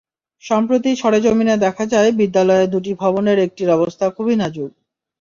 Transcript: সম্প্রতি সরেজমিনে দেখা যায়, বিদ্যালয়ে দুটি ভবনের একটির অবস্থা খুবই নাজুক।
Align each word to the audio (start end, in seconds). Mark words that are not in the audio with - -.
সম্প্রতি 0.43 0.91
সরেজমিনে 0.95 1.55
দেখা 1.65 1.83
যায়, 1.85 2.09
বিদ্যালয়ে 2.19 2.65
দুটি 2.67 2.91
ভবনের 3.01 3.37
একটির 3.39 3.69
অবস্থা 3.69 4.05
খুবই 4.09 4.35
নাজুক। 4.35 4.71